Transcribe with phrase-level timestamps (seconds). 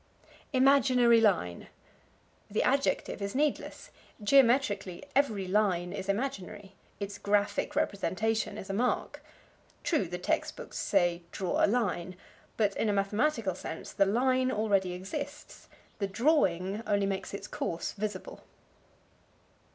[0.51, 1.67] Imaginary Line.
[2.49, 3.91] The adjective is needless.
[4.23, 9.23] Geometrically, every line is imaginary; its graphic representation is a mark.
[9.83, 12.15] True the text books say, draw a line,
[12.57, 15.67] but in a mathematical sense the line already exists;
[15.99, 18.43] the drawing only makes its course visible.